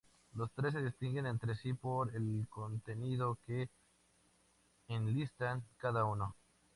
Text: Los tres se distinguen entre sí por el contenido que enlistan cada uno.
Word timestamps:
Los 0.33 0.51
tres 0.53 0.73
se 0.73 0.81
distinguen 0.81 1.27
entre 1.27 1.53
sí 1.53 1.73
por 1.75 2.15
el 2.15 2.47
contenido 2.49 3.37
que 3.45 3.69
enlistan 4.87 5.63
cada 5.77 6.05
uno. 6.05 6.33